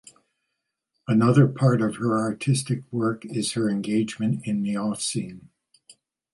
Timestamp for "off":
4.75-4.99